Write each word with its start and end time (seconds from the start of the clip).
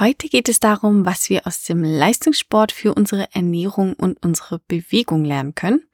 Heute 0.00 0.30
geht 0.30 0.48
es 0.48 0.60
darum, 0.60 1.04
was 1.04 1.28
wir 1.28 1.46
aus 1.46 1.64
dem 1.64 1.84
Leistungssport 1.84 2.72
für 2.72 2.94
unsere 2.94 3.28
Ernährung 3.34 3.92
und 3.92 4.24
unsere 4.24 4.58
Bewegung 4.60 5.26
lernen 5.26 5.54
können. 5.54 5.86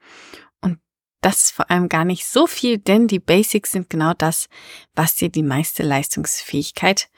Und 0.61 0.79
das 1.19 1.43
ist 1.43 1.51
vor 1.51 1.69
allem 1.69 1.89
gar 1.89 2.05
nicht 2.05 2.25
so 2.25 2.47
viel, 2.47 2.77
denn 2.77 3.09
die 3.09 3.19
Basics 3.19 3.73
sind 3.73 3.89
genau 3.89 4.13
das, 4.13 4.47
was 4.95 5.15
dir 5.15 5.27
die 5.27 5.43
meiste 5.43 5.83
Leistungsfähigkeit 5.83 7.09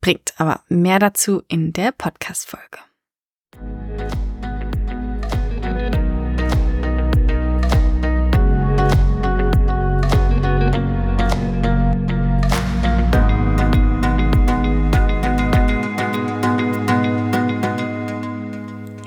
bringt. 0.00 0.34
Aber 0.36 0.64
mehr 0.68 0.98
dazu 0.98 1.44
in 1.46 1.72
der 1.72 1.92
Podcast-Folge. 1.92 2.80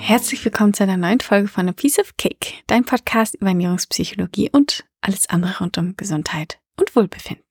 Herzlich 0.08 0.46
willkommen 0.46 0.74
zu 0.74 0.84
einer 0.84 0.96
neuen 0.96 1.20
Folge 1.20 1.50
von 1.50 1.68
A 1.68 1.74
Piece 1.74 2.00
of 2.00 2.16
Cake, 2.16 2.54
dein 2.68 2.86
Podcast 2.86 3.36
über 3.36 3.48
Ernährungspsychologie 3.48 4.50
und 4.50 4.86
alles 5.02 5.28
andere 5.28 5.60
rund 5.60 5.78
um 5.78 5.98
Gesundheit 5.98 6.62
und 6.80 6.96
Wohlbefinden. 6.96 7.44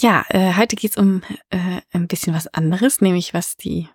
Ja, 0.00 0.24
äh, 0.30 0.54
heute 0.54 0.76
geht's 0.76 0.96
um 0.96 1.20
äh, 1.50 1.82
ein 1.92 2.08
bisschen 2.08 2.32
was 2.32 2.46
anderes, 2.46 3.02
nämlich 3.02 3.34
was 3.34 3.58
die, 3.58 3.86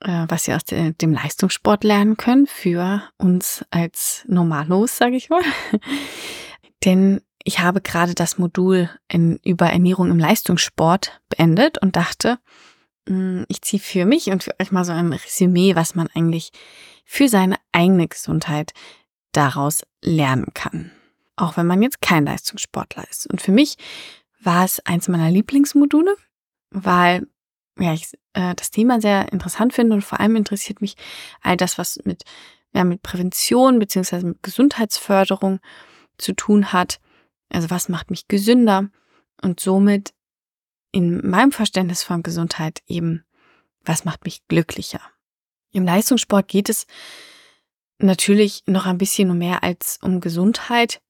äh, 0.00 0.24
was 0.28 0.46
wir 0.46 0.56
aus 0.56 0.64
de, 0.64 0.94
dem 0.94 1.12
Leistungssport 1.12 1.84
lernen 1.84 2.16
können 2.16 2.46
für 2.46 3.02
uns 3.18 3.66
als 3.70 4.24
Normalos, 4.26 4.96
sage 4.96 5.16
ich 5.16 5.28
mal. 5.28 5.42
Denn 6.86 7.20
ich 7.44 7.58
habe 7.58 7.82
gerade 7.82 8.14
das 8.14 8.38
Modul 8.38 8.88
in, 9.08 9.38
über 9.44 9.66
Ernährung 9.66 10.10
im 10.10 10.18
Leistungssport 10.18 11.20
beendet 11.28 11.76
und 11.82 11.96
dachte, 11.96 12.38
hm, 13.06 13.44
ich 13.48 13.60
ziehe 13.60 13.80
für 13.80 14.06
mich 14.06 14.28
und 14.28 14.42
für 14.42 14.58
euch 14.58 14.72
mal 14.72 14.86
so 14.86 14.92
ein 14.92 15.12
Resümee, 15.12 15.76
was 15.76 15.94
man 15.94 16.08
eigentlich 16.14 16.50
für 17.04 17.28
seine 17.28 17.56
eigene 17.72 18.08
Gesundheit 18.08 18.72
daraus 19.32 19.82
lernen 20.02 20.52
kann. 20.54 20.90
Auch 21.36 21.56
wenn 21.56 21.66
man 21.66 21.82
jetzt 21.82 22.00
kein 22.00 22.24
Leistungssportler 22.24 23.04
ist. 23.10 23.26
Und 23.26 23.42
für 23.42 23.52
mich 23.52 23.76
war 24.40 24.64
es 24.64 24.80
eins 24.80 25.08
meiner 25.08 25.30
Lieblingsmodule, 25.30 26.16
weil 26.70 27.26
ja, 27.78 27.92
ich 27.92 28.12
äh, 28.34 28.54
das 28.54 28.70
Thema 28.70 29.00
sehr 29.00 29.32
interessant 29.32 29.72
finde 29.72 29.94
und 29.94 30.02
vor 30.02 30.20
allem 30.20 30.36
interessiert 30.36 30.80
mich 30.80 30.96
all 31.40 31.56
das, 31.56 31.78
was 31.78 31.98
mit, 32.04 32.24
ja, 32.72 32.84
mit 32.84 33.02
Prävention 33.02 33.78
beziehungsweise 33.78 34.26
mit 34.26 34.42
Gesundheitsförderung 34.42 35.60
zu 36.18 36.34
tun 36.34 36.72
hat. 36.72 37.00
Also 37.48 37.70
was 37.70 37.88
macht 37.88 38.10
mich 38.10 38.28
gesünder 38.28 38.88
und 39.42 39.60
somit 39.60 40.14
in 40.92 41.28
meinem 41.28 41.50
Verständnis 41.50 42.04
von 42.04 42.22
Gesundheit 42.22 42.82
eben, 42.86 43.24
was 43.84 44.04
macht 44.04 44.24
mich 44.24 44.46
glücklicher. 44.46 45.00
Im 45.74 45.84
Leistungssport 45.84 46.46
geht 46.46 46.68
es 46.68 46.86
natürlich 47.98 48.62
noch 48.66 48.86
ein 48.86 48.96
bisschen 48.96 49.36
mehr 49.36 49.64
als 49.64 49.98
um 50.00 50.20
Gesundheit. 50.20 51.02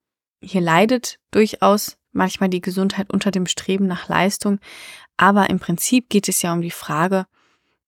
Hier 0.43 0.63
leidet 0.63 1.19
durchaus 1.31 1.99
manchmal 2.13 2.49
die 2.49 2.63
Gesundheit 2.63 3.13
unter 3.13 3.31
dem 3.31 3.47
Streben 3.47 3.87
nach 3.87 4.09
Leistung, 4.09 4.59
aber 5.19 5.51
im 5.51 5.61
Prinzip 5.61 6.09
geht 6.09 6.29
es 6.29 6.41
ja 6.41 6.55
um 6.55 6.63
die 6.63 6.71
Frage, 6.71 7.27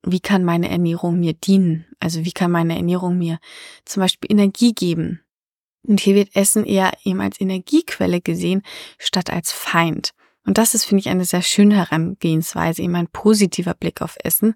wie 0.02 0.20
kann 0.20 0.44
meine 0.44 0.68
Ernährung 0.68 1.18
mir 1.18 1.32
dienen? 1.32 1.86
Also 1.98 2.24
wie 2.24 2.32
kann 2.32 2.50
meine 2.50 2.76
Ernährung 2.76 3.16
mir 3.16 3.38
zum 3.86 4.02
Beispiel 4.02 4.30
Energie 4.30 4.74
geben? 4.74 5.22
Und 5.82 6.00
hier 6.00 6.14
wird 6.14 6.36
Essen 6.36 6.66
eher 6.66 6.92
eben 7.04 7.22
als 7.22 7.40
Energiequelle 7.40 8.20
gesehen, 8.20 8.62
statt 8.98 9.30
als 9.30 9.50
Feind. 9.50 10.12
Und 10.44 10.58
das 10.58 10.74
ist, 10.74 10.84
finde 10.84 11.00
ich, 11.00 11.08
eine 11.08 11.24
sehr 11.24 11.42
schöne 11.42 11.76
Herangehensweise, 11.76 12.82
eben 12.82 12.96
ein 12.96 13.08
positiver 13.08 13.74
Blick 13.74 14.02
auf 14.02 14.16
Essen 14.22 14.54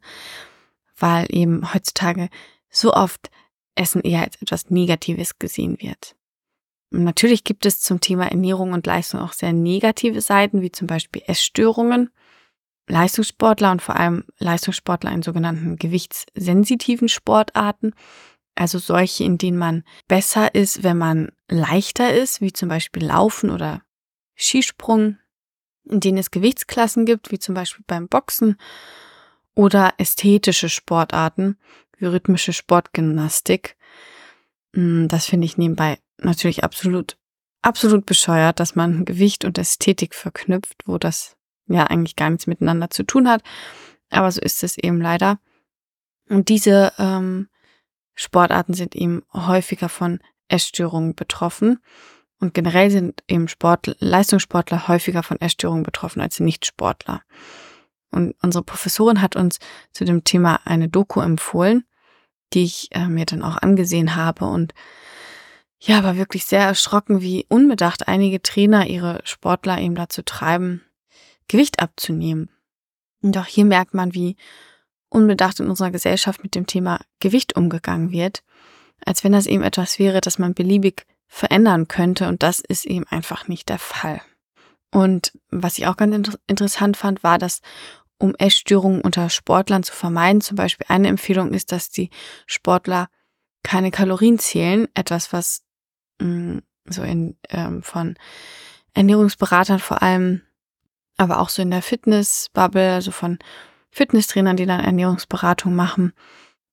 weil 1.00 1.26
eben 1.30 1.74
heutzutage 1.74 2.28
so 2.70 2.92
oft 2.92 3.30
Essen 3.74 4.02
eher 4.02 4.22
als 4.22 4.40
etwas 4.40 4.70
Negatives 4.70 5.38
gesehen 5.38 5.78
wird. 5.80 6.14
Und 6.92 7.04
natürlich 7.04 7.44
gibt 7.44 7.66
es 7.66 7.80
zum 7.80 8.00
Thema 8.00 8.30
Ernährung 8.30 8.72
und 8.72 8.86
Leistung 8.86 9.20
auch 9.20 9.32
sehr 9.32 9.52
negative 9.52 10.20
Seiten, 10.20 10.60
wie 10.60 10.72
zum 10.72 10.86
Beispiel 10.86 11.22
Essstörungen. 11.26 12.10
Leistungssportler 12.88 13.70
und 13.70 13.82
vor 13.82 13.96
allem 13.96 14.24
Leistungssportler 14.38 15.12
in 15.12 15.22
sogenannten 15.22 15.76
gewichtssensitiven 15.76 17.08
Sportarten, 17.08 17.94
also 18.56 18.78
solche, 18.78 19.24
in 19.24 19.38
denen 19.38 19.58
man 19.58 19.84
besser 20.08 20.54
ist, 20.54 20.82
wenn 20.82 20.98
man 20.98 21.30
leichter 21.48 22.12
ist, 22.12 22.40
wie 22.40 22.52
zum 22.52 22.68
Beispiel 22.68 23.04
Laufen 23.04 23.50
oder 23.50 23.82
Skisprung, 24.34 25.18
in 25.84 26.00
denen 26.00 26.18
es 26.18 26.30
Gewichtsklassen 26.30 27.06
gibt, 27.06 27.30
wie 27.30 27.38
zum 27.38 27.54
Beispiel 27.54 27.84
beim 27.86 28.08
Boxen 28.08 28.56
oder 29.60 29.92
ästhetische 29.98 30.70
Sportarten 30.70 31.58
wie 31.98 32.06
rhythmische 32.06 32.54
Sportgymnastik. 32.54 33.76
Mm, 34.72 35.06
das 35.06 35.26
finde 35.26 35.44
ich 35.44 35.58
nebenbei 35.58 35.98
natürlich 36.16 36.64
absolut, 36.64 37.18
absolut 37.60 38.06
bescheuert, 38.06 38.58
dass 38.58 38.74
man 38.74 39.04
Gewicht 39.04 39.44
und 39.44 39.58
Ästhetik 39.58 40.14
verknüpft, 40.14 40.84
wo 40.86 40.96
das 40.96 41.36
ja 41.66 41.84
eigentlich 41.84 42.16
gar 42.16 42.30
nichts 42.30 42.46
miteinander 42.46 42.88
zu 42.88 43.02
tun 43.02 43.28
hat. 43.28 43.42
Aber 44.08 44.32
so 44.32 44.40
ist 44.40 44.64
es 44.64 44.78
eben 44.78 44.98
leider. 44.98 45.38
Und 46.30 46.48
diese 46.48 46.94
ähm, 46.98 47.50
Sportarten 48.14 48.72
sind 48.72 48.96
eben 48.96 49.24
häufiger 49.34 49.90
von 49.90 50.20
Essstörungen 50.48 51.14
betroffen. 51.14 51.80
Und 52.38 52.54
generell 52.54 52.90
sind 52.90 53.22
eben 53.28 53.46
Sport, 53.46 53.94
Leistungssportler 53.98 54.88
häufiger 54.88 55.22
von 55.22 55.38
Essstörungen 55.38 55.82
betroffen 55.82 56.22
als 56.22 56.40
Nichtsportler. 56.40 57.20
Und 58.10 58.34
unsere 58.42 58.64
Professorin 58.64 59.20
hat 59.20 59.36
uns 59.36 59.58
zu 59.92 60.04
dem 60.04 60.24
Thema 60.24 60.60
eine 60.64 60.88
Doku 60.88 61.20
empfohlen, 61.20 61.84
die 62.52 62.64
ich 62.64 62.88
äh, 62.92 63.06
mir 63.06 63.26
dann 63.26 63.42
auch 63.42 63.58
angesehen 63.58 64.16
habe 64.16 64.46
und 64.46 64.74
ja, 65.82 66.04
war 66.04 66.16
wirklich 66.16 66.44
sehr 66.44 66.60
erschrocken, 66.60 67.22
wie 67.22 67.46
unbedacht 67.48 68.06
einige 68.06 68.42
Trainer 68.42 68.86
ihre 68.86 69.20
Sportler 69.24 69.78
eben 69.78 69.94
dazu 69.94 70.22
treiben, 70.22 70.82
Gewicht 71.48 71.80
abzunehmen. 71.80 72.50
Und 73.22 73.36
auch 73.38 73.46
hier 73.46 73.64
merkt 73.64 73.94
man, 73.94 74.12
wie 74.12 74.36
unbedacht 75.08 75.58
in 75.60 75.70
unserer 75.70 75.90
Gesellschaft 75.90 76.42
mit 76.42 76.54
dem 76.54 76.66
Thema 76.66 77.00
Gewicht 77.18 77.56
umgegangen 77.56 78.10
wird, 78.10 78.42
als 79.04 79.24
wenn 79.24 79.32
das 79.32 79.46
eben 79.46 79.62
etwas 79.62 79.98
wäre, 79.98 80.20
das 80.20 80.38
man 80.38 80.52
beliebig 80.52 81.06
verändern 81.26 81.88
könnte 81.88 82.28
und 82.28 82.42
das 82.42 82.60
ist 82.60 82.84
eben 82.84 83.06
einfach 83.06 83.48
nicht 83.48 83.68
der 83.68 83.78
Fall. 83.78 84.20
Und 84.92 85.32
was 85.50 85.78
ich 85.78 85.86
auch 85.86 85.96
ganz 85.96 86.14
inter 86.14 86.38
interessant 86.48 86.96
fand, 86.96 87.22
war, 87.22 87.38
dass 87.38 87.60
um 88.20 88.34
Essstörungen 88.36 89.00
unter 89.00 89.30
Sportlern 89.30 89.82
zu 89.82 89.94
vermeiden, 89.94 90.40
zum 90.40 90.56
Beispiel 90.56 90.86
eine 90.88 91.08
Empfehlung 91.08 91.52
ist, 91.52 91.72
dass 91.72 91.90
die 91.90 92.10
Sportler 92.46 93.08
keine 93.62 93.90
Kalorien 93.90 94.38
zählen, 94.38 94.88
etwas, 94.94 95.32
was 95.32 95.62
mh, 96.20 96.28
mm, 96.28 96.62
so 96.86 97.02
in 97.02 97.36
ähm, 97.48 97.82
von 97.82 98.16
Ernährungsberatern 98.94 99.78
vor 99.78 100.02
allem, 100.02 100.42
aber 101.16 101.40
auch 101.40 101.48
so 101.48 101.62
in 101.62 101.70
der 101.70 101.82
Fitnessbubble, 101.82 102.94
also 102.94 103.10
von 103.10 103.38
Fitnesstrainern, 103.90 104.56
die 104.56 104.66
dann 104.66 104.80
Ernährungsberatung 104.80 105.74
machen. 105.74 106.12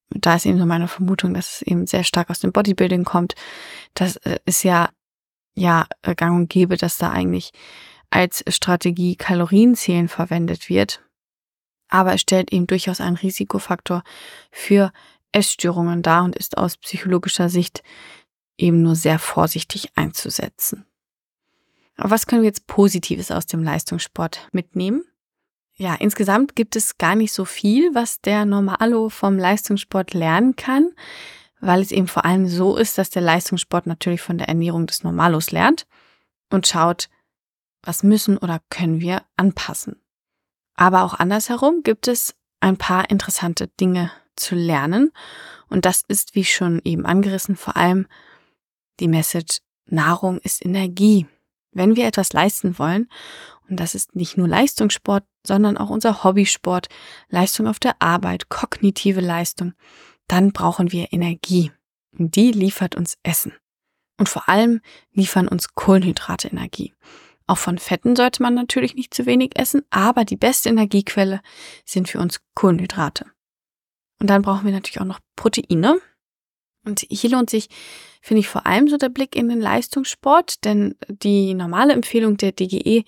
Da 0.09 0.35
ist 0.35 0.45
eben 0.45 0.57
so 0.57 0.65
meine 0.65 0.87
Vermutung, 0.87 1.33
dass 1.33 1.55
es 1.55 1.61
eben 1.61 1.85
sehr 1.85 2.03
stark 2.03 2.29
aus 2.29 2.39
dem 2.39 2.51
Bodybuilding 2.51 3.03
kommt. 3.03 3.35
Das 3.93 4.15
äh, 4.17 4.39
ist 4.45 4.63
ja 4.63 4.89
ja 5.57 5.87
gang 6.15 6.35
und 6.35 6.49
gäbe, 6.49 6.77
dass 6.77 6.97
da 6.97 7.11
eigentlich 7.11 7.51
als 8.09 8.43
Strategie 8.47 9.15
Kalorienzählen 9.15 10.07
verwendet 10.07 10.69
wird. 10.69 11.01
Aber 11.89 12.13
es 12.13 12.21
stellt 12.21 12.51
eben 12.51 12.67
durchaus 12.67 13.01
einen 13.01 13.15
Risikofaktor 13.15 14.03
für 14.51 14.91
Essstörungen 15.31 16.01
dar 16.01 16.23
und 16.23 16.35
ist 16.35 16.57
aus 16.57 16.77
psychologischer 16.77 17.49
Sicht 17.49 17.83
eben 18.57 18.81
nur 18.81 18.95
sehr 18.95 19.19
vorsichtig 19.19 19.91
einzusetzen. 19.95 20.85
Aber 21.95 22.11
was 22.11 22.27
können 22.27 22.41
wir 22.41 22.47
jetzt 22.47 22.67
Positives 22.67 23.31
aus 23.31 23.45
dem 23.45 23.63
Leistungssport 23.63 24.47
mitnehmen? 24.51 25.03
Ja, 25.75 25.95
insgesamt 25.95 26.55
gibt 26.55 26.75
es 26.75 26.97
gar 26.97 27.15
nicht 27.15 27.31
so 27.31 27.45
viel, 27.45 27.93
was 27.93 28.21
der 28.21 28.45
Normalo 28.45 29.09
vom 29.09 29.37
Leistungssport 29.37 30.13
lernen 30.13 30.55
kann, 30.55 30.91
weil 31.59 31.81
es 31.81 31.91
eben 31.91 32.07
vor 32.07 32.25
allem 32.25 32.47
so 32.47 32.77
ist, 32.77 32.97
dass 32.97 33.09
der 33.09 33.21
Leistungssport 33.21 33.85
natürlich 33.85 34.21
von 34.21 34.37
der 34.37 34.47
Ernährung 34.47 34.87
des 34.87 35.03
Normalos 35.03 35.51
lernt 35.51 35.85
und 36.49 36.67
schaut, 36.67 37.09
was 37.83 38.03
müssen 38.03 38.37
oder 38.37 38.59
können 38.69 39.01
wir 39.01 39.23
anpassen. 39.35 40.01
Aber 40.77 41.03
auch 41.03 41.15
andersherum 41.15 41.81
gibt 41.83 42.07
es 42.07 42.35
ein 42.61 42.77
paar 42.77 43.09
interessante 43.09 43.67
Dinge 43.67 44.11
zu 44.35 44.55
lernen. 44.55 45.11
Und 45.69 45.85
das 45.85 46.03
ist, 46.07 46.35
wie 46.35 46.45
schon 46.45 46.81
eben 46.85 47.05
angerissen, 47.05 47.57
vor 47.57 47.75
allem 47.75 48.07
die 48.99 49.09
Message, 49.09 49.59
Nahrung 49.85 50.39
ist 50.39 50.63
Energie. 50.63 51.27
Wenn 51.71 51.95
wir 51.95 52.07
etwas 52.07 52.33
leisten 52.33 52.79
wollen, 52.79 53.09
und 53.69 53.79
das 53.79 53.95
ist 53.95 54.15
nicht 54.15 54.37
nur 54.37 54.47
Leistungssport, 54.47 55.25
sondern 55.45 55.77
auch 55.77 55.89
unser 55.89 56.23
Hobbysport, 56.23 56.87
Leistung 57.29 57.67
auf 57.67 57.79
der 57.79 58.01
Arbeit, 58.01 58.49
kognitive 58.49 59.21
Leistung, 59.21 59.73
dann 60.27 60.51
brauchen 60.51 60.91
wir 60.91 61.11
Energie. 61.11 61.71
Und 62.17 62.35
die 62.35 62.51
liefert 62.51 62.95
uns 62.95 63.17
Essen. 63.23 63.53
Und 64.17 64.29
vor 64.29 64.49
allem 64.49 64.81
liefern 65.11 65.47
uns 65.47 65.75
Kohlenhydrate 65.75 66.47
Energie. 66.47 66.93
Auch 67.47 67.57
von 67.57 67.77
Fetten 67.77 68.15
sollte 68.17 68.43
man 68.43 68.53
natürlich 68.53 68.95
nicht 68.95 69.13
zu 69.13 69.25
wenig 69.25 69.57
essen, 69.57 69.81
aber 69.89 70.25
die 70.25 70.35
beste 70.35 70.67
Energiequelle 70.67 71.41
sind 71.85 72.09
für 72.09 72.19
uns 72.19 72.41
Kohlenhydrate. 72.53 73.25
Und 74.19 74.29
dann 74.29 74.41
brauchen 74.41 74.65
wir 74.65 74.73
natürlich 74.73 74.99
auch 74.99 75.05
noch 75.05 75.19
Proteine. 75.35 75.99
Und 76.83 77.05
hier 77.09 77.29
lohnt 77.29 77.49
sich, 77.49 77.69
finde 78.21 78.41
ich, 78.41 78.47
vor 78.47 78.65
allem 78.65 78.87
so 78.87 78.97
der 78.97 79.09
Blick 79.09 79.35
in 79.35 79.49
den 79.49 79.61
Leistungssport, 79.61 80.63
denn 80.65 80.95
die 81.07 81.53
normale 81.53 81.93
Empfehlung 81.93 82.37
der 82.37 82.51
DGE, 82.51 83.03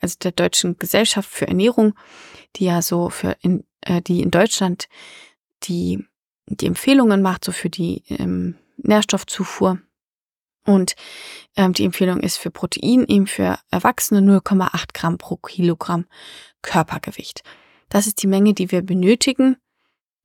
also 0.00 0.16
der 0.22 0.32
Deutschen 0.32 0.78
Gesellschaft 0.78 1.30
für 1.30 1.48
Ernährung, 1.48 1.94
die 2.56 2.66
ja 2.66 2.82
so 2.82 3.10
für 3.10 3.36
in, 3.40 3.64
äh, 3.82 4.02
die 4.02 4.22
in 4.22 4.30
Deutschland 4.30 4.88
die, 5.64 6.06
die 6.46 6.66
Empfehlungen 6.66 7.22
macht, 7.22 7.44
so 7.44 7.52
für 7.52 7.70
die 7.70 8.02
ähm, 8.08 8.56
Nährstoffzufuhr. 8.76 9.80
Und 10.64 10.94
ähm, 11.56 11.72
die 11.72 11.84
Empfehlung 11.84 12.20
ist 12.20 12.36
für 12.36 12.50
Protein 12.50 13.04
eben 13.08 13.26
für 13.26 13.58
Erwachsene 13.70 14.20
0,8 14.20 14.88
Gramm 14.92 15.18
pro 15.18 15.36
Kilogramm 15.36 16.06
Körpergewicht. 16.62 17.42
Das 17.88 18.06
ist 18.06 18.22
die 18.22 18.28
Menge, 18.28 18.54
die 18.54 18.70
wir 18.70 18.82
benötigen, 18.82 19.56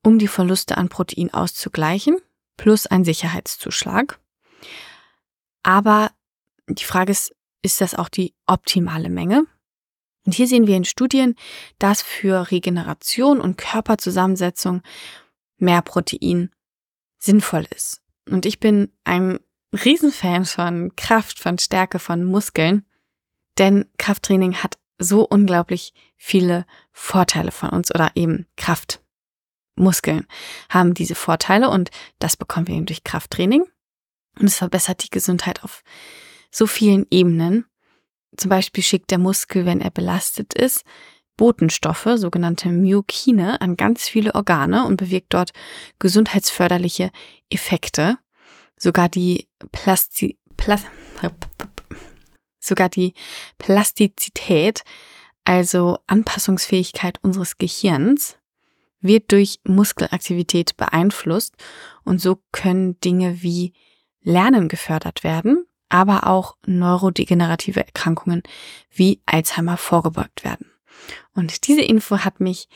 um 0.04 0.20
die 0.20 0.28
Verluste 0.28 0.78
an 0.78 0.90
Protein 0.90 1.34
auszugleichen, 1.34 2.18
plus 2.56 2.86
ein 2.88 3.04
Sicherheitszuschlag. 3.04 4.20
Aber 5.64 6.12
die 6.70 6.84
Frage 6.84 7.12
ist, 7.12 7.36
ist 7.62 7.82
das 7.82 7.96
auch 7.96 8.10
die 8.10 8.34
optimale 8.46 9.10
Menge? 9.10 9.46
Und 10.26 10.34
hier 10.34 10.48
sehen 10.48 10.68
wir 10.68 10.78
in 10.78 10.86
Studien, 10.86 11.36
dass 11.80 12.02
für 12.02 12.52
Regeneration 12.52 13.40
und 13.40 13.58
Körperzusammensetzung 13.58 14.82
mehr 15.58 15.82
Protein 15.82 16.52
sinnvoll 17.18 17.66
ist. 17.76 18.02
Und 18.30 18.46
ich 18.46 18.60
bin 18.60 18.92
ein 19.04 19.40
Riesenfan 19.74 20.46
von 20.46 20.96
Kraft, 20.96 21.40
von 21.40 21.58
Stärke, 21.58 22.00
von 22.00 22.24
Muskeln, 22.24 22.86
denn 23.58 23.86
Krafttraining 23.98 24.56
hat 24.56 24.78
so 24.98 25.28
unglaublich 25.28 25.94
viele 26.16 26.66
Vorteile 26.92 27.52
von 27.52 27.70
uns 27.70 27.94
oder 27.94 28.12
eben 28.16 28.48
Kraft. 28.56 29.02
Muskeln 29.76 30.26
haben 30.70 30.94
diese 30.94 31.16
Vorteile 31.16 31.70
und 31.70 31.92
das 32.20 32.36
bekommen 32.36 32.68
wir 32.68 32.76
eben 32.76 32.86
durch 32.86 33.04
Krafttraining. 33.04 33.64
Und 34.40 34.46
es 34.46 34.58
verbessert 34.58 35.04
die 35.04 35.10
Gesundheit 35.10 35.64
auf 35.64 35.84
so 36.52 36.68
vielen 36.68 37.06
Ebenen. 37.12 37.66
Zum 38.36 38.50
Beispiel 38.50 38.84
schickt 38.84 39.12
der 39.12 39.18
Muskel, 39.18 39.66
wenn 39.66 39.82
er 39.82 39.92
belastet 39.92 40.54
ist, 40.54 40.84
Botenstoffe, 41.38 42.10
sogenannte 42.16 42.70
Myokine, 42.70 43.62
an 43.62 43.78
ganz 43.78 44.08
viele 44.08 44.34
Organe 44.34 44.86
und 44.86 44.98
bewirkt 44.98 45.34
dort 45.34 45.52
gesundheitsförderliche 46.00 47.12
Effekte. 47.50 48.18
Sogar 48.78 49.10
die 49.10 49.48
Plasti 49.72 50.38
Plas 50.56 50.84
sogar 52.60 52.90
die 52.90 53.14
Plastizität, 53.58 54.84
also 55.44 56.00
Anpassungsfähigkeit 56.08 57.20
unseres 57.24 57.58
Gehirns, 57.58 58.38
wird 59.00 59.32
durch 59.32 59.60
Muskelaktivität 59.64 60.76
beeinflusst 60.76 61.56
und 62.04 62.20
so 62.20 62.40
können 62.52 63.00
Dinge 63.00 63.42
wie 63.42 63.74
Lernen 64.22 64.68
gefördert 64.68 65.24
werden, 65.24 65.66
aber 65.90 66.28
auch 66.28 66.58
neurodegenerative 66.66 67.86
Erkrankungen 67.86 68.44
wie 68.92 69.22
Alzheimer 69.26 69.78
vorgebeugt 69.78 70.44
werden. 70.44 70.72
Und 71.34 71.68
diese 71.68 71.82
Info 71.82 72.20
hat 72.20 72.40
mich, 72.40 72.68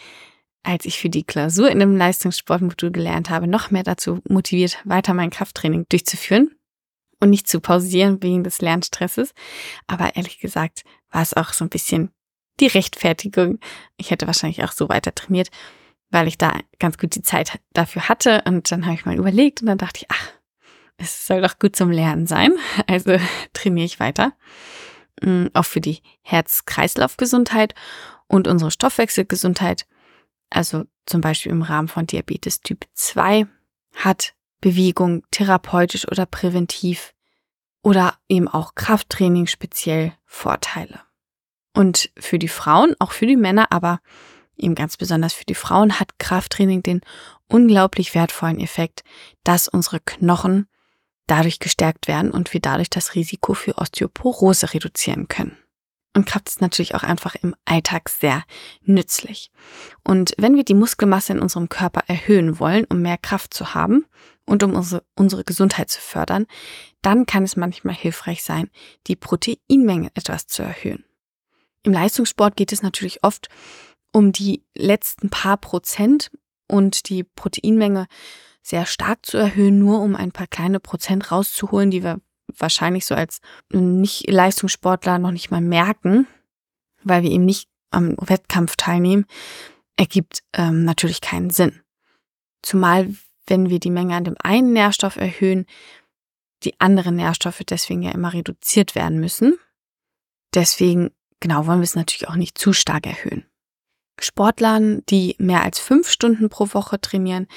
als 0.64 0.86
ich 0.86 1.00
für 1.00 1.10
die 1.10 1.24
Klausur 1.24 1.70
in 1.70 1.82
einem 1.82 1.98
Leistungssportmodul 1.98 2.92
gelernt 2.92 3.30
habe, 3.30 3.48
noch 3.48 3.72
mehr 3.72 3.84
dazu 3.84 4.22
motiviert, 4.28 4.78
weiter 4.86 5.14
mein 5.14 5.30
Krafttraining 5.32 5.86
durchzuführen 5.90 6.52
und 7.20 7.30
nicht 7.30 7.48
zu 7.48 7.60
pausieren 7.60 8.22
wegen 8.22 8.44
des 8.44 8.62
Lernstresses. 8.62 9.34
Aber 9.88 10.16
ehrlich 10.16 10.40
gesagt 10.40 10.84
war 11.12 11.22
es 11.22 11.36
auch 11.36 11.54
so 11.54 11.66
ein 11.66 11.70
bisschen 11.70 12.12
die 12.60 12.68
Rechtfertigung. 12.68 13.60
Ich 13.98 14.12
hätte 14.12 14.28
wahrscheinlich 14.28 14.64
auch 14.64 14.72
so 14.72 14.90
weiter 14.90 15.16
trainiert, 15.16 15.50
weil 16.10 16.28
ich 16.28 16.38
da 16.38 16.60
ganz 16.80 16.98
gut 16.98 17.16
die 17.16 17.24
Zeit 17.24 17.60
dafür 17.74 18.10
hatte. 18.10 18.44
Und 18.46 18.72
dann 18.72 18.86
habe 18.86 18.96
ich 18.96 19.06
mal 19.06 19.18
überlegt 19.18 19.62
und 19.62 19.68
dann 19.68 19.78
dachte 19.78 20.02
ich, 20.02 20.08
ach, 20.10 20.32
es 20.98 21.26
soll 21.26 21.42
doch 21.42 21.58
gut 21.58 21.76
zum 21.76 21.92
Lernen 21.92 22.28
sein. 22.28 22.54
Also 22.88 23.18
trainiere 23.54 23.86
ich 23.86 24.00
weiter. 24.00 24.34
Mm, 25.22 25.48
auch 25.54 25.66
für 25.66 25.82
die 25.82 26.02
Herz-Kreislauf-Gesundheit 26.22 27.74
und 28.28 28.48
unsere 28.48 28.72
Stoffwechselgesundheit. 28.72 29.86
Also 30.52 30.86
zum 31.08 31.22
Beispiel 31.22 31.52
im 31.52 31.64
Rahmen 31.64 31.88
von 31.88 32.06
Diabetes 32.06 32.62
Typ 32.62 32.86
2 32.94 33.48
hat 33.96 34.36
Bewegung 34.60 35.24
therapeutisch 35.32 36.08
oder 36.08 36.28
präventiv 36.28 37.14
oder 37.82 38.14
eben 38.30 38.48
auch 38.48 38.76
Krafttraining 38.76 39.48
speziell 39.48 40.14
Vorteile. 40.26 41.00
Und 41.74 42.12
für 42.20 42.38
die 42.38 42.50
Frauen, 42.50 42.96
auch 43.00 43.12
für 43.12 43.26
die 43.26 43.38
Männer, 43.38 43.72
aber 43.72 44.02
eben 44.58 44.76
ganz 44.76 44.98
besonders 44.98 45.34
für 45.34 45.46
die 45.46 45.56
Frauen 45.56 46.00
hat 46.00 46.20
Krafttraining 46.20 46.84
den 46.84 47.02
unglaublich 47.48 48.14
wertvollen 48.14 48.60
Effekt, 48.60 49.04
dass 49.44 49.68
unsere 49.68 50.00
Knochen 50.00 50.68
dadurch 51.28 51.60
gestärkt 51.60 52.08
werden 52.08 52.32
und 52.32 52.54
wir 52.54 52.60
dadurch 52.60 52.90
das 52.90 53.16
Risiko 53.16 53.54
für 53.54 53.78
Osteoporose 53.78 54.74
reduzieren 54.74 55.28
können. 55.28 55.58
Und 56.14 56.26
Kraft 56.26 56.50
ist 56.50 56.62
natürlich 56.62 56.94
auch 56.94 57.04
einfach 57.04 57.36
im 57.36 57.56
Alltag 57.64 58.10
sehr 58.10 58.44
nützlich. 58.84 59.50
Und 60.04 60.34
wenn 60.38 60.56
wir 60.56 60.66
die 60.66 60.74
Muskelmasse 60.74 61.34
in 61.34 61.40
unserem 61.40 61.70
Körper 61.70 62.04
erhöhen 62.08 62.60
wollen, 62.60 62.86
um 62.86 63.02
mehr 63.02 63.18
Kraft 63.18 63.54
zu 63.54 63.74
haben 63.74 64.06
und 64.46 64.62
um 64.64 64.76
unsere, 64.76 65.04
unsere 65.16 65.46
Gesundheit 65.46 65.90
zu 65.90 66.02
fördern, 66.02 66.48
dann 67.02 67.26
kann 67.26 67.44
es 67.44 67.56
manchmal 67.56 67.96
hilfreich 67.96 68.44
sein, 68.44 68.70
die 69.08 69.16
Proteinmenge 69.16 70.12
etwas 70.14 70.48
zu 70.48 70.64
erhöhen. 70.64 71.06
Im 71.84 71.94
Leistungssport 71.94 72.58
geht 72.58 72.74
es 72.74 72.84
natürlich 72.84 73.24
oft 73.24 73.48
um 74.12 74.34
die 74.34 74.66
letzten 74.76 75.30
paar 75.30 75.58
Prozent 75.58 76.30
und 76.68 77.10
die 77.10 77.24
Proteinmenge 77.24 78.08
sehr 78.62 78.86
stark 78.86 79.26
zu 79.26 79.38
erhöhen, 79.38 79.80
nur 79.80 80.02
um 80.02 80.16
ein 80.16 80.32
paar 80.32 80.48
kleine 80.48 80.80
Prozent 80.80 81.32
rauszuholen, 81.32 81.90
die 81.90 82.04
wir 82.04 82.20
wahrscheinlich 82.48 83.06
so 83.06 83.16
als 83.16 83.40
Nicht-Leistungssportler 83.72 85.20
noch 85.20 85.32
nicht 85.32 85.52
mal 85.52 85.62
merken, 85.62 86.28
weil 87.04 87.24
wir 87.24 87.32
eben 87.32 87.46
nicht 87.46 87.70
am 87.92 88.16
Wettkampf 88.18 88.76
teilnehmen, 88.76 89.26
ergibt 89.98 90.44
ähm, 90.54 90.84
natürlich 90.84 91.22
keinen 91.22 91.50
Sinn. 91.50 91.82
Zumal, 92.62 93.14
wenn 93.48 93.70
wir 93.70 93.80
die 93.80 93.92
Menge 93.92 94.16
an 94.16 94.24
dem 94.24 94.36
einen 94.42 94.74
Nährstoff 94.74 95.18
erhöhen, 95.18 95.66
die 96.64 96.80
anderen 96.80 97.16
Nährstoffe 97.16 97.64
deswegen 97.68 98.04
ja 98.04 98.12
immer 98.12 98.34
reduziert 98.34 98.96
werden 98.96 99.20
müssen. 99.20 99.58
Deswegen, 100.54 101.12
genau, 101.40 101.66
wollen 101.66 101.80
wir 101.80 101.86
es 101.86 101.96
natürlich 101.96 102.28
auch 102.28 102.36
nicht 102.36 102.58
zu 102.58 102.74
stark 102.74 103.08
erhöhen. 103.08 103.46
Sportlern, 104.20 105.04
die 105.10 105.36
mehr 105.40 105.64
als 105.64 105.80
fünf 105.80 106.10
Stunden 106.10 106.50
pro 106.50 106.68
Woche 106.74 107.02
trainieren, 107.02 107.48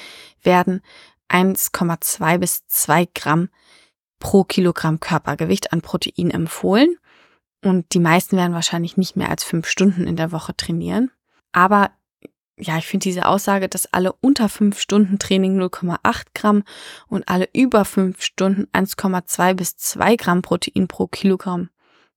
werden 0.43 0.81
1,2 1.29 2.39
bis 2.39 2.67
2 2.67 3.09
Gramm 3.15 3.51
pro 4.25 4.43
Kilogramm 4.43 5.01
Körpergewicht 5.01 5.73
an 5.75 5.83
Protein 5.83 6.31
empfohlen. 6.31 6.97
Und 7.63 7.93
die 7.93 8.01
meisten 8.01 8.39
werden 8.39 8.55
wahrscheinlich 8.55 8.97
nicht 8.97 9.17
mehr 9.17 9.29
als 9.29 9.45
fünf 9.45 9.69
Stunden 9.69 10.07
in 10.07 10.17
der 10.17 10.33
Woche 10.33 10.57
trainieren. 10.57 11.11
Aber 11.53 11.91
ja, 12.59 12.79
ich 12.79 12.87
finde 12.87 13.05
diese 13.05 13.27
Aussage, 13.27 13.69
dass 13.69 13.93
alle 13.93 14.15
unter 14.15 14.49
fünf 14.49 14.81
Stunden 14.81 15.19
Training 15.19 15.61
0,8 15.61 16.25
Gramm 16.35 16.65
und 17.07 17.29
alle 17.29 17.49
über 17.53 17.85
fünf 17.85 18.23
Stunden 18.23 18.67
1,2 18.73 19.55
bis 19.55 19.77
2 19.77 20.17
Gramm 20.17 20.41
Protein 20.41 20.89
pro 20.89 21.07
Kilogramm 21.07 21.69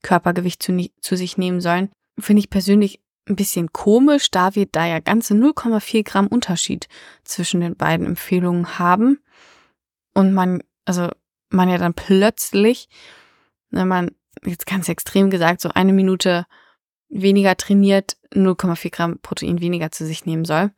Körpergewicht 0.01 0.63
zu, 0.63 0.89
zu 1.01 1.17
sich 1.17 1.37
nehmen 1.37 1.59
sollen, 1.59 1.89
finde 2.17 2.39
ich 2.39 2.49
persönlich 2.49 3.01
ein 3.27 3.35
bisschen 3.35 3.73
komisch, 3.73 4.31
da 4.31 4.55
wir 4.55 4.67
da 4.67 4.85
ja 4.85 4.99
ganze 4.99 5.33
0,4 5.33 6.03
Gramm 6.03 6.27
Unterschied 6.27 6.87
zwischen 7.25 7.59
den 7.59 7.75
beiden 7.75 8.05
Empfehlungen 8.05 8.79
haben 8.79 9.19
und 10.13 10.33
man, 10.33 10.63
also 10.85 11.09
man 11.49 11.69
ja 11.69 11.77
dann 11.77 11.93
plötzlich, 11.93 12.89
wenn 13.69 13.87
man 13.87 14.11
jetzt 14.45 14.65
ganz 14.65 14.89
extrem 14.89 15.29
gesagt, 15.29 15.61
so 15.61 15.69
eine 15.69 15.93
Minute 15.93 16.45
weniger 17.09 17.55
trainiert, 17.55 18.17
0,4 18.33 18.91
Gramm 18.91 19.19
Protein 19.19 19.61
weniger 19.61 19.91
zu 19.91 20.05
sich 20.05 20.25
nehmen 20.25 20.45
soll. 20.45 20.71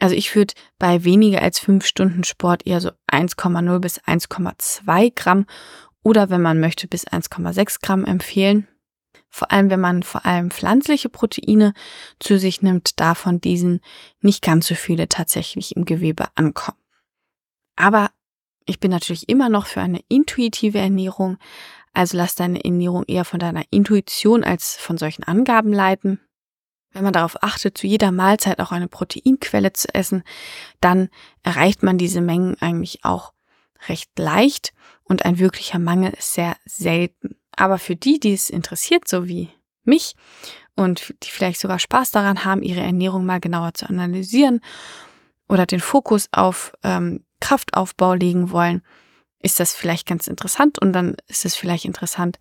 Also 0.00 0.14
ich 0.14 0.34
würde 0.34 0.54
bei 0.78 1.04
weniger 1.04 1.42
als 1.42 1.58
fünf 1.58 1.84
Stunden 1.84 2.22
Sport 2.22 2.66
eher 2.66 2.80
so 2.80 2.90
1,0 3.10 3.78
bis 3.80 4.00
1,2 4.00 5.12
Gramm 5.14 5.46
oder 6.02 6.30
wenn 6.30 6.40
man 6.40 6.60
möchte 6.60 6.86
bis 6.86 7.06
1,6 7.06 7.78
Gramm 7.82 8.04
empfehlen. 8.04 8.68
Vor 9.28 9.50
allem, 9.50 9.68
wenn 9.70 9.80
man 9.80 10.02
vor 10.04 10.24
allem 10.24 10.50
pflanzliche 10.50 11.08
Proteine 11.08 11.74
zu 12.18 12.38
sich 12.38 12.62
nimmt, 12.62 12.98
davon 13.00 13.40
diesen 13.40 13.80
nicht 14.20 14.42
ganz 14.42 14.68
so 14.68 14.74
viele 14.74 15.08
tatsächlich 15.08 15.76
im 15.76 15.84
Gewebe 15.84 16.26
ankommen. 16.34 16.78
Aber 17.76 18.10
ich 18.68 18.80
bin 18.80 18.90
natürlich 18.90 19.28
immer 19.28 19.48
noch 19.48 19.66
für 19.66 19.80
eine 19.80 20.00
intuitive 20.08 20.78
Ernährung, 20.78 21.38
also 21.94 22.16
lass 22.16 22.34
deine 22.34 22.64
Ernährung 22.64 23.04
eher 23.06 23.24
von 23.24 23.40
deiner 23.40 23.64
Intuition 23.70 24.44
als 24.44 24.76
von 24.76 24.98
solchen 24.98 25.24
Angaben 25.24 25.72
leiten. 25.72 26.20
Wenn 26.92 27.02
man 27.02 27.12
darauf 27.12 27.42
achtet, 27.42 27.78
zu 27.78 27.86
jeder 27.86 28.12
Mahlzeit 28.12 28.60
auch 28.60 28.72
eine 28.72 28.88
Proteinquelle 28.88 29.72
zu 29.72 29.92
essen, 29.94 30.22
dann 30.80 31.08
erreicht 31.42 31.82
man 31.82 31.98
diese 31.98 32.20
Mengen 32.20 32.56
eigentlich 32.60 33.04
auch 33.04 33.32
recht 33.88 34.10
leicht 34.18 34.72
und 35.02 35.24
ein 35.24 35.38
wirklicher 35.38 35.78
Mangel 35.78 36.12
ist 36.12 36.34
sehr 36.34 36.56
selten. 36.64 37.36
Aber 37.56 37.78
für 37.78 37.96
die, 37.96 38.20
die 38.20 38.32
es 38.32 38.50
interessiert, 38.50 39.08
so 39.08 39.26
wie 39.26 39.50
mich, 39.84 40.14
und 40.76 41.14
die 41.24 41.30
vielleicht 41.30 41.58
sogar 41.58 41.78
Spaß 41.78 42.12
daran 42.12 42.44
haben, 42.44 42.62
ihre 42.62 42.80
Ernährung 42.80 43.26
mal 43.26 43.40
genauer 43.40 43.74
zu 43.74 43.88
analysieren 43.88 44.60
oder 45.48 45.66
den 45.66 45.80
Fokus 45.80 46.28
auf 46.30 46.72
ähm, 46.84 47.24
Kraftaufbau 47.40 48.14
legen 48.14 48.50
wollen, 48.50 48.82
ist 49.40 49.60
das 49.60 49.74
vielleicht 49.74 50.06
ganz 50.06 50.26
interessant 50.26 50.78
und 50.78 50.92
dann 50.92 51.16
ist 51.26 51.44
es 51.44 51.54
vielleicht 51.54 51.84
interessant, 51.84 52.38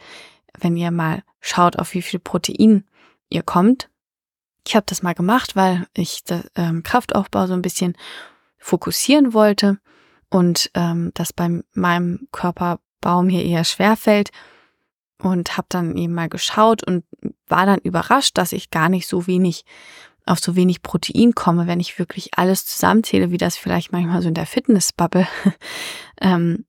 wenn 0.60 0.75
ihr 0.75 0.92
mal 0.92 1.24
schaut, 1.39 1.77
auf 1.77 1.94
wie 1.94 2.01
viel 2.01 2.20
Protein 2.20 2.86
ihr 3.30 3.44
kommt. 3.44 3.89
Ich 4.66 4.75
habe 4.75 4.86
das 4.88 5.04
mal 5.04 5.13
gemacht, 5.13 5.56
weil 5.56 5.88
ich 5.94 6.24
das, 6.24 6.50
ähm, 6.56 6.84
Kraftaufbau 6.84 7.48
so 7.48 7.54
ein 7.54 7.62
bisschen 7.62 7.96
fokussieren 8.58 9.34
wollte 9.34 9.80
und 10.30 10.72
ähm, 10.74 11.12
das 11.13 11.32
bei 11.32 11.62
meinem 11.74 12.27
Körperbau 12.32 13.22
mir 13.22 13.46
eher 13.46 13.63
schwer 13.63 13.96
fällt 13.96 14.32
und 15.20 15.58
habe 15.58 15.68
dann 15.70 15.96
eben 15.96 16.13
mal 16.13 16.30
geschaut 16.30 16.84
und 16.86 17.06
war 17.48 17.66
dann 17.66 17.80
überrascht, 17.80 18.38
dass 18.38 18.51
ich 18.51 18.70
gar 18.70 18.89
nicht 18.89 19.08
so 19.08 19.27
wenig 19.27 19.63
auf 20.28 20.40
so 20.40 20.56
wenig 20.56 20.82
Protein 20.82 21.34
komme, 21.34 21.68
wenn 21.68 21.80
ich 21.80 22.00
wirklich 22.00 22.38
alles 22.38 22.66
zusammenzähle, 22.66 23.32
wie 23.32 23.38
das 23.38 23.58
vielleicht 23.58 23.92
manchmal 23.92 24.22
so 24.22 24.28
in 24.28 24.34
der 24.34 24.46
Fitnessbubble 24.46 25.28
ähm, 26.22 26.66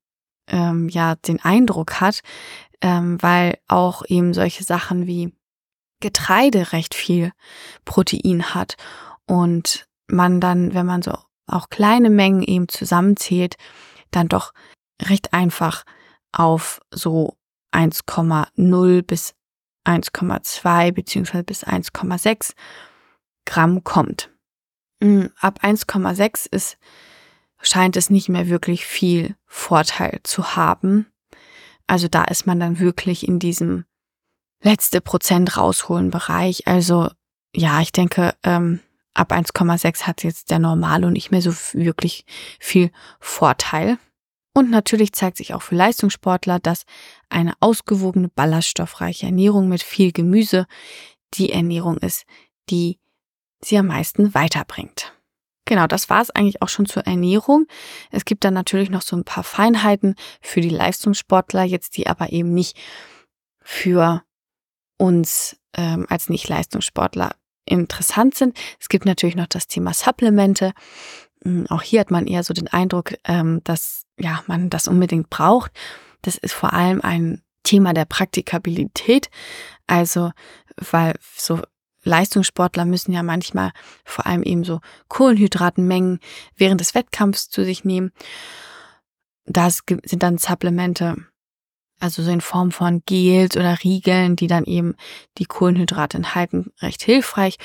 ähm, 0.48 0.88
ja 0.88 1.16
den 1.16 1.40
Eindruck 1.40 2.00
hat, 2.00 2.20
ähm, 2.80 3.20
weil 3.20 3.58
auch 3.68 4.02
eben 4.06 4.34
solche 4.34 4.64
Sachen 4.64 5.06
wie 5.06 5.32
Getreide 6.00 6.72
recht 6.72 6.94
viel 6.94 7.32
Protein 7.84 8.54
hat 8.54 8.76
und 9.26 9.86
man 10.06 10.40
dann, 10.40 10.72
wenn 10.74 10.86
man 10.86 11.02
so 11.02 11.12
auch 11.46 11.70
kleine 11.70 12.10
Mengen 12.10 12.42
eben 12.42 12.68
zusammenzählt, 12.68 13.56
dann 14.10 14.28
doch 14.28 14.52
recht 15.02 15.32
einfach 15.32 15.84
auf 16.32 16.80
so 16.92 17.36
1,0 17.72 19.02
bis 19.02 19.34
1,2 19.84 20.92
beziehungsweise 20.92 21.44
bis 21.44 21.66
1,6 21.66 22.52
Gramm 23.48 23.82
kommt. 23.82 24.30
Mm, 25.00 25.26
ab 25.40 25.60
1,6 25.62 26.46
ist, 26.50 26.76
scheint 27.62 27.96
es 27.96 28.10
nicht 28.10 28.28
mehr 28.28 28.48
wirklich 28.48 28.84
viel 28.84 29.34
Vorteil 29.46 30.20
zu 30.22 30.54
haben. 30.54 31.06
Also 31.86 32.08
da 32.08 32.24
ist 32.24 32.46
man 32.46 32.60
dann 32.60 32.78
wirklich 32.78 33.26
in 33.26 33.38
diesem 33.38 33.86
letzte 34.60 35.00
Prozent 35.00 35.56
rausholen 35.56 36.10
Bereich. 36.10 36.66
Also 36.66 37.08
ja, 37.54 37.80
ich 37.80 37.90
denke, 37.90 38.34
ähm, 38.44 38.80
ab 39.14 39.32
1,6 39.32 40.02
hat 40.02 40.22
jetzt 40.22 40.50
der 40.50 40.58
Normalo 40.58 41.08
nicht 41.08 41.30
mehr 41.30 41.40
so 41.40 41.52
wirklich 41.72 42.26
viel 42.60 42.90
Vorteil. 43.18 43.98
Und 44.52 44.70
natürlich 44.70 45.12
zeigt 45.12 45.38
sich 45.38 45.54
auch 45.54 45.62
für 45.62 45.74
Leistungssportler, 45.74 46.58
dass 46.58 46.84
eine 47.30 47.54
ausgewogene, 47.60 48.28
ballaststoffreiche 48.28 49.26
Ernährung 49.26 49.68
mit 49.68 49.82
viel 49.82 50.12
Gemüse 50.12 50.66
die 51.34 51.50
Ernährung 51.50 51.96
ist, 51.98 52.26
die 52.68 52.98
sie 53.60 53.78
am 53.78 53.86
meisten 53.86 54.34
weiterbringt. 54.34 55.12
Genau, 55.64 55.86
das 55.86 56.08
war 56.08 56.22
es 56.22 56.30
eigentlich 56.30 56.62
auch 56.62 56.70
schon 56.70 56.86
zur 56.86 57.06
Ernährung. 57.06 57.66
Es 58.10 58.24
gibt 58.24 58.44
dann 58.44 58.54
natürlich 58.54 58.88
noch 58.88 59.02
so 59.02 59.16
ein 59.16 59.24
paar 59.24 59.44
Feinheiten 59.44 60.14
für 60.40 60.62
die 60.62 60.70
Leistungssportler, 60.70 61.62
jetzt 61.62 61.96
die 61.98 62.06
aber 62.06 62.32
eben 62.32 62.54
nicht 62.54 62.78
für 63.60 64.22
uns 64.96 65.58
ähm, 65.76 66.06
als 66.08 66.30
Nicht-Leistungssportler 66.30 67.32
interessant 67.66 68.34
sind. 68.34 68.56
Es 68.80 68.88
gibt 68.88 69.04
natürlich 69.04 69.36
noch 69.36 69.46
das 69.46 69.66
Thema 69.66 69.92
Supplemente. 69.92 70.72
Hm, 71.44 71.66
auch 71.68 71.82
hier 71.82 72.00
hat 72.00 72.10
man 72.10 72.26
eher 72.26 72.44
so 72.44 72.54
den 72.54 72.68
Eindruck, 72.68 73.14
ähm, 73.24 73.60
dass 73.64 74.04
ja 74.18 74.42
man 74.46 74.70
das 74.70 74.88
unbedingt 74.88 75.28
braucht. 75.28 75.72
Das 76.22 76.38
ist 76.38 76.54
vor 76.54 76.72
allem 76.72 77.02
ein 77.02 77.42
Thema 77.62 77.92
der 77.92 78.06
Praktikabilität. 78.06 79.28
Also, 79.86 80.32
weil 80.76 81.14
so 81.36 81.60
Leistungssportler 82.08 82.84
müssen 82.84 83.12
ja 83.12 83.22
manchmal 83.22 83.72
vor 84.04 84.26
allem 84.26 84.42
eben 84.42 84.64
so 84.64 84.80
Kohlenhydratenmengen 85.08 86.20
während 86.56 86.80
des 86.80 86.94
Wettkampfs 86.94 87.48
zu 87.48 87.64
sich 87.64 87.84
nehmen. 87.84 88.12
Das 89.44 89.82
sind 90.04 90.22
dann 90.22 90.38
Supplemente 90.38 91.16
also 92.00 92.22
so 92.22 92.30
in 92.30 92.40
Form 92.40 92.70
von 92.70 93.02
Gels 93.06 93.56
oder 93.56 93.82
Riegeln, 93.82 94.36
die 94.36 94.46
dann 94.46 94.64
eben 94.64 94.94
die 95.38 95.46
Kohlenhydrate 95.46 96.16
enthalten, 96.16 96.72
recht 96.80 97.02
hilfreich. 97.02 97.56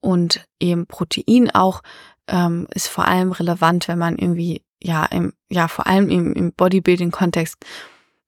Und 0.00 0.46
eben 0.60 0.86
Protein 0.86 1.50
auch 1.50 1.82
ähm, 2.28 2.66
ist 2.72 2.88
vor 2.88 3.06
allem 3.06 3.32
relevant, 3.32 3.88
wenn 3.88 3.98
man 3.98 4.16
irgendwie, 4.16 4.62
ja, 4.82 5.04
im, 5.06 5.32
ja, 5.50 5.68
vor 5.68 5.86
allem 5.86 6.08
im, 6.08 6.32
im 6.34 6.52
Bodybuilding-Kontext, 6.52 7.56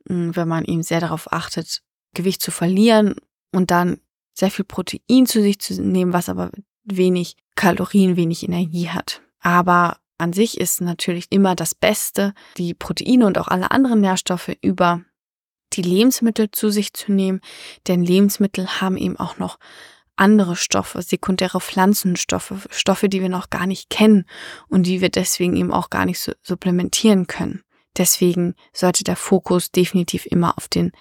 hm, 0.09 0.37
wenn 0.37 0.49
man 0.49 0.65
eben 0.65 0.83
sehr 0.83 1.01
darauf 1.01 1.33
achtet, 1.33 1.83
Gewicht 2.15 2.41
zu 2.43 2.51
verlieren 2.51 3.17
und 3.53 3.71
dann 3.71 3.99
sehr 4.37 4.51
viel 4.51 4.65
Protein 4.65 5.27
zu 5.27 5.41
sich 5.41 5.59
zu 5.59 5.81
nehmen, 5.83 6.13
was 6.13 6.29
aber 6.29 6.51
wenig 6.85 7.37
Kalorien, 7.57 8.17
wenig 8.17 8.43
Energie 8.45 8.89
hat. 8.89 9.23
Aber 9.41 9.99
an 10.19 10.33
sich 10.33 10.61
ist 10.61 10.81
natürlich 10.81 11.27
immer 11.31 11.55
das 11.55 11.75
Beste, 11.75 12.35
die 12.57 12.75
Proteine 12.75 13.27
und 13.27 13.39
auch 13.39 13.49
alle 13.49 13.71
anderen 13.71 14.01
Nährstoffe 14.01 14.53
über 14.63 15.03
die 15.73 15.83
Lebensmittel 15.83 16.51
zu 16.51 16.71
sich 16.71 16.93
zu 16.93 17.13
nehmen, 17.13 17.41
denn 17.87 18.03
Lebensmittel 18.03 18.81
haben 18.81 18.97
eben 18.97 19.19
auch 19.19 19.39
noch 19.39 19.59
andere 20.17 20.57
Stoffe, 20.57 21.03
sekundäre 21.03 21.61
Pflanzenstoffe, 21.61 22.67
Stoffe, 22.71 23.09
die 23.09 23.21
wir 23.21 23.29
noch 23.29 23.51
gar 23.51 23.67
nicht 23.67 23.91
kennen 23.91 24.25
und 24.69 24.85
die 24.85 25.01
wir 25.01 25.11
deswegen 25.11 25.57
eben 25.57 25.73
auch 25.73 25.91
gar 25.91 26.07
nicht 26.07 26.21
so 26.21 26.33
supplementieren 26.43 27.27
können. 27.27 27.63
Deswegen 27.97 28.55
sollte 28.73 29.05
der 29.05 29.17
Fokus 29.17 29.71
definitiv 29.71 30.27
immer 30.27 30.57
auf 30.57 30.69
den 30.69 30.93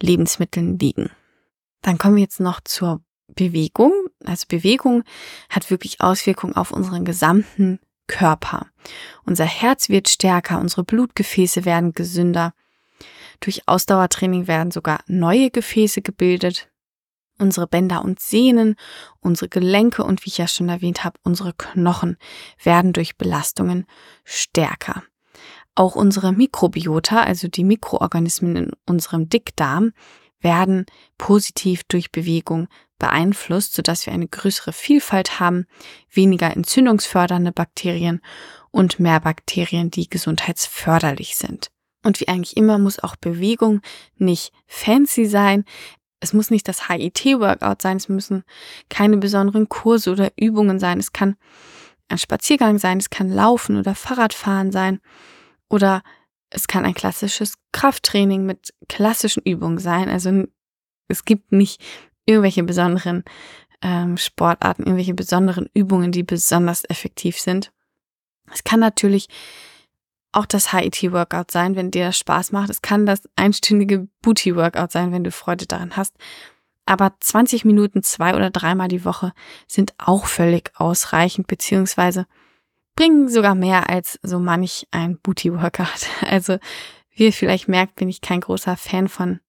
Lebensmitteln 0.00 0.78
liegen. 0.78 1.10
Dann 1.82 1.98
kommen 1.98 2.16
wir 2.16 2.22
jetzt 2.22 2.40
noch 2.40 2.60
zur 2.60 3.02
Bewegung. 3.28 3.92
Also 4.24 4.46
Bewegung 4.48 5.04
hat 5.48 5.70
wirklich 5.70 6.00
Auswirkungen 6.00 6.56
auf 6.56 6.72
unseren 6.72 7.04
gesamten 7.04 7.80
Körper. 8.06 8.66
Unser 9.24 9.44
Herz 9.44 9.88
wird 9.88 10.08
stärker, 10.08 10.58
unsere 10.58 10.84
Blutgefäße 10.84 11.64
werden 11.64 11.92
gesünder, 11.92 12.52
durch 13.40 13.66
Ausdauertraining 13.66 14.46
werden 14.46 14.70
sogar 14.70 15.00
neue 15.06 15.50
Gefäße 15.50 16.02
gebildet. 16.02 16.68
Unsere 17.38 17.66
Bänder 17.66 18.04
und 18.04 18.20
Sehnen, 18.20 18.76
unsere 19.20 19.48
Gelenke 19.48 20.04
und 20.04 20.24
wie 20.24 20.28
ich 20.28 20.38
ja 20.38 20.46
schon 20.46 20.68
erwähnt 20.68 21.04
habe, 21.04 21.18
unsere 21.22 21.54
Knochen 21.54 22.18
werden 22.62 22.92
durch 22.92 23.16
Belastungen 23.16 23.86
stärker. 24.24 25.02
Auch 25.74 25.94
unsere 25.94 26.32
Mikrobiota, 26.32 27.22
also 27.22 27.48
die 27.48 27.64
Mikroorganismen 27.64 28.56
in 28.56 28.70
unserem 28.86 29.30
Dickdarm, 29.30 29.92
werden 30.40 30.86
positiv 31.18 31.84
durch 31.84 32.12
Bewegung 32.12 32.68
beeinflusst, 32.98 33.74
sodass 33.74 34.06
wir 34.06 34.12
eine 34.12 34.28
größere 34.28 34.72
Vielfalt 34.72 35.40
haben, 35.40 35.66
weniger 36.10 36.54
entzündungsfördernde 36.54 37.52
Bakterien 37.52 38.20
und 38.70 39.00
mehr 39.00 39.20
Bakterien, 39.20 39.90
die 39.90 40.08
gesundheitsförderlich 40.08 41.36
sind. 41.36 41.70
Und 42.02 42.20
wie 42.20 42.28
eigentlich 42.28 42.56
immer 42.56 42.78
muss 42.78 42.98
auch 42.98 43.16
Bewegung 43.16 43.80
nicht 44.16 44.52
fancy 44.66 45.26
sein. 45.26 45.64
Es 46.20 46.32
muss 46.32 46.50
nicht 46.50 46.68
das 46.68 46.88
HIT-Workout 46.88 47.82
sein. 47.82 47.96
Es 47.96 48.08
müssen 48.08 48.44
keine 48.88 49.16
besonderen 49.18 49.68
Kurse 49.68 50.12
oder 50.12 50.30
Übungen 50.36 50.78
sein. 50.78 50.98
Es 50.98 51.12
kann 51.12 51.36
ein 52.08 52.18
Spaziergang 52.18 52.78
sein. 52.78 52.98
Es 52.98 53.10
kann 53.10 53.30
Laufen 53.30 53.76
oder 53.76 53.94
Fahrradfahren 53.94 54.72
sein. 54.72 55.00
Oder 55.68 56.02
es 56.50 56.66
kann 56.66 56.84
ein 56.84 56.94
klassisches 56.94 57.54
Krafttraining 57.72 58.44
mit 58.44 58.74
klassischen 58.88 59.42
Übungen 59.44 59.78
sein. 59.78 60.08
Also 60.08 60.44
es 61.08 61.24
gibt 61.24 61.52
nicht 61.52 61.82
irgendwelche 62.26 62.62
besonderen 62.62 63.24
ähm, 63.82 64.16
Sportarten, 64.16 64.82
irgendwelche 64.82 65.14
besonderen 65.14 65.68
Übungen, 65.72 66.12
die 66.12 66.22
besonders 66.22 66.84
effektiv 66.88 67.38
sind. 67.38 67.72
Es 68.52 68.64
kann 68.64 68.80
natürlich 68.80 69.28
auch 70.32 70.46
das 70.46 70.72
HIT-Workout 70.72 71.50
sein, 71.50 71.74
wenn 71.76 71.90
dir 71.90 72.06
das 72.06 72.18
Spaß 72.18 72.52
macht. 72.52 72.70
Es 72.70 72.82
kann 72.82 73.06
das 73.06 73.22
einstündige 73.36 74.08
Booty-Workout 74.22 74.92
sein, 74.92 75.12
wenn 75.12 75.24
du 75.24 75.30
Freude 75.30 75.66
daran 75.66 75.96
hast. 75.96 76.16
Aber 76.86 77.14
20 77.20 77.64
Minuten 77.64 78.02
zwei 78.02 78.34
oder 78.34 78.50
dreimal 78.50 78.88
die 78.88 79.04
Woche 79.04 79.32
sind 79.66 79.94
auch 79.98 80.26
völlig 80.26 80.72
ausreichend, 80.74 81.46
beziehungsweise 81.46 82.26
bringen 83.00 83.30
sogar 83.30 83.54
mehr 83.54 83.88
als 83.88 84.18
so 84.22 84.38
manch 84.38 84.86
ein 84.90 85.18
Booty-Workout. 85.18 86.06
Also, 86.20 86.58
wie 87.14 87.24
ihr 87.24 87.32
vielleicht 87.32 87.66
merkt, 87.66 87.94
bin 87.94 88.10
ich 88.10 88.20
kein 88.20 88.42
großer 88.42 88.76
Fan 88.76 89.08
von 89.08 89.40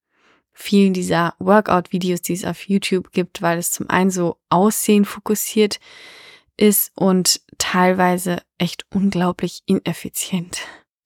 vielen 0.54 0.94
dieser 0.94 1.34
Workout-Videos, 1.40 2.22
die 2.22 2.32
es 2.32 2.46
auf 2.46 2.70
YouTube 2.70 3.12
gibt, 3.12 3.42
weil 3.42 3.58
es 3.58 3.74
zum 3.74 3.90
einen 3.90 4.10
so 4.10 4.38
Aussehen 4.50 5.04
fokussiert 5.04 5.82
ist 6.56 6.94
und 6.96 7.42
teilweise 7.58 8.38
echt 8.58 8.86
unglaublich 8.90 9.64
ineffizient. 9.66 10.62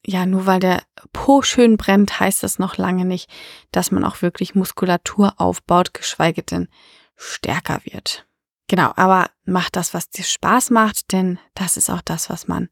Ja, 0.06 0.28
nur 0.28 0.46
weil 0.46 0.60
der 0.60 0.84
Po 1.14 1.42
schön 1.42 1.78
brennt, 1.78 2.20
heißt 2.20 2.44
das 2.44 2.60
noch 2.60 2.78
lange 2.78 3.06
nicht, 3.06 3.28
dass 3.72 3.90
man 3.90 4.04
auch 4.04 4.22
wirklich 4.22 4.54
Muskulatur 4.54 5.34
aufbaut, 5.38 5.96
geschweige 5.96 6.44
denn 6.44 6.68
stärker 7.16 7.82
wird. 7.86 8.28
Genau, 8.68 8.92
aber 8.96 9.30
macht 9.46 9.76
das, 9.76 9.94
was 9.94 10.10
dir 10.10 10.24
Spaß 10.24 10.72
macht, 10.72 11.12
denn 11.12 11.40
das 11.54 11.78
ist 11.78 11.90
auch 11.90 12.02
das, 12.02 12.30
was 12.30 12.48
man 12.48 12.70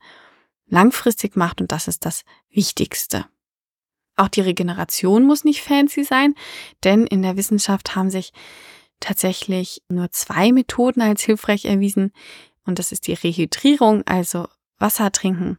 langfristig 0.66 1.36
macht 1.36 1.62
und 1.62 1.72
das 1.72 1.88
ist 1.88 2.06
das 2.06 2.24
Wichtigste. 2.50 3.26
Auch 4.16 4.28
die 4.28 4.42
Regeneration 4.42 5.24
muss 5.24 5.44
nicht 5.44 5.62
fancy 5.62 6.04
sein, 6.04 6.36
denn 6.84 7.06
in 7.06 7.22
der 7.22 7.38
Wissenschaft 7.38 7.96
haben 7.96 8.10
sich 8.10 8.32
tatsächlich 9.00 9.82
nur 9.90 10.12
zwei 10.12 10.52
Methoden 10.52 11.02
als 11.02 11.22
hilfreich 11.22 11.66
erwiesen, 11.66 12.12
und 12.66 12.80
das 12.80 12.92
ist 12.92 13.08
die 13.08 13.14
Rehydrierung, 13.14 14.04
also 14.08 14.48
Wasser 14.78 15.12
trinken 15.12 15.58